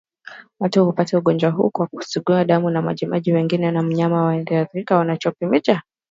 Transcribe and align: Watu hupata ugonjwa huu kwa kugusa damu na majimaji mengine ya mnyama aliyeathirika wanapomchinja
Watu 0.59 0.85
hupata 0.85 1.17
ugonjwa 1.17 1.49
huu 1.51 1.69
kwa 1.69 1.87
kugusa 1.87 2.45
damu 2.45 2.69
na 2.69 2.81
majimaji 2.81 3.33
mengine 3.33 3.65
ya 3.65 3.83
mnyama 3.83 4.29
aliyeathirika 4.31 4.97
wanapomchinja 4.97 5.81